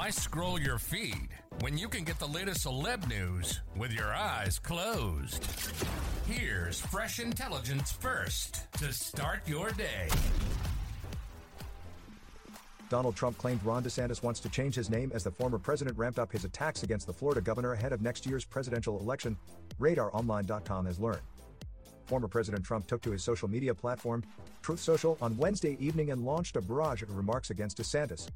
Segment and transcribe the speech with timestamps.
[0.00, 1.28] Why scroll your feed
[1.60, 5.44] when you can get the latest celeb news with your eyes closed?
[6.26, 10.08] Here's fresh intelligence first to start your day.
[12.88, 16.18] Donald Trump claimed Ron DeSantis wants to change his name as the former president ramped
[16.18, 19.36] up his attacks against the Florida governor ahead of next year's presidential election,
[19.78, 21.20] RadarOnline.com has learned.
[22.06, 24.24] Former President Trump took to his social media platform,
[24.62, 28.30] Truth Social, on Wednesday evening and launched a barrage of remarks against DeSantis.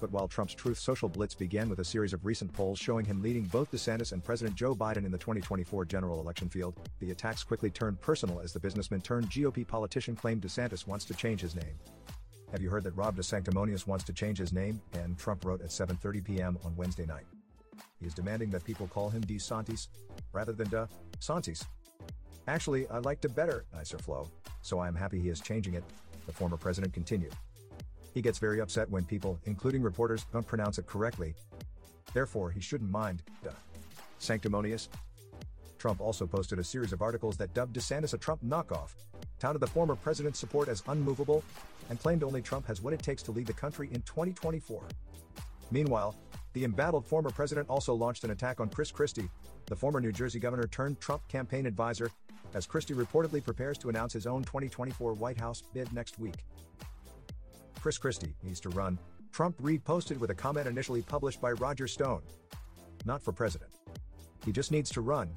[0.00, 3.22] But while Trump's Truth Social blitz began with a series of recent polls showing him
[3.22, 7.42] leading both DeSantis and President Joe Biden in the 2024 general election field, the attacks
[7.42, 11.54] quickly turned personal as the businessman turned GOP politician claimed DeSantis wants to change his
[11.54, 11.78] name.
[12.52, 14.80] Have you heard that Ron DeSanctimonious wants to change his name?
[14.92, 16.58] And Trump wrote at 7:30 p.m.
[16.64, 17.26] on Wednesday night.
[17.98, 19.88] He is demanding that people call him DeSantis
[20.32, 20.88] rather than De
[21.20, 21.64] Santis.
[22.48, 24.28] Actually, I like to better, nicer flow,
[24.62, 25.82] so I am happy he is changing it,
[26.26, 27.32] the former president continued.
[28.16, 31.34] He gets very upset when people, including reporters, don't pronounce it correctly.
[32.14, 33.50] Therefore, he shouldn't mind, duh.
[34.18, 34.88] Sanctimonious.
[35.76, 38.94] Trump also posted a series of articles that dubbed DeSantis a Trump knockoff,
[39.38, 41.44] touted the former president's support as unmovable,
[41.90, 44.82] and claimed only Trump has what it takes to lead the country in 2024.
[45.70, 46.14] Meanwhile,
[46.54, 49.28] the embattled former president also launched an attack on Chris Christie,
[49.66, 52.10] the former New Jersey governor turned Trump campaign advisor,
[52.54, 56.46] as Christie reportedly prepares to announce his own 2024 White House bid next week.
[57.80, 58.98] Chris Christie needs to run,
[59.32, 62.22] Trump reposted with a comment initially published by Roger Stone.
[63.04, 63.70] Not for president.
[64.44, 65.30] He just needs to run.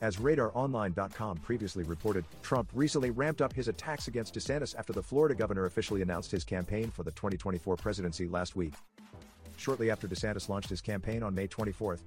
[0.00, 5.34] As RadarOnline.com previously reported, Trump recently ramped up his attacks against DeSantis after the Florida
[5.34, 8.72] governor officially announced his campaign for the 2024 presidency last week.
[9.58, 12.00] Shortly after DeSantis launched his campaign on May 24th,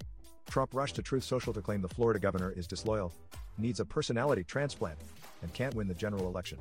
[0.49, 3.13] Trump rushed to Truth Social to claim the Florida governor is disloyal,
[3.59, 4.97] needs a personality transplant,
[5.43, 6.57] and can't win the general election.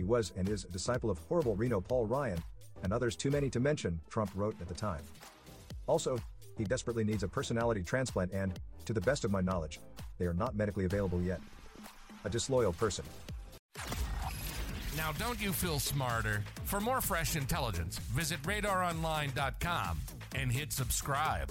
[0.00, 2.42] He was and is a disciple of horrible RINO Paul Ryan,
[2.82, 5.02] and others too many to mention, Trump wrote at the time.
[5.86, 6.18] Also,
[6.56, 9.78] he desperately needs a personality transplant and, to the best of my knowledge,
[10.18, 11.40] they are not medically available yet.
[12.24, 13.04] A disloyal person.
[14.96, 16.44] Now, don't you feel smarter?
[16.64, 20.00] For more fresh intelligence, visit radaronline.com
[20.34, 21.50] and hit subscribe.